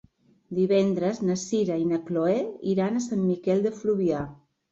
Divendres 0.59 1.19
na 1.25 1.35
Sira 1.41 1.75
i 1.83 1.85
na 1.91 1.99
Chloé 2.09 2.39
iran 2.73 2.97
a 3.01 3.05
Sant 3.09 3.23
Miquel 3.27 3.63
de 3.67 3.73
Fluvià. 3.83 4.23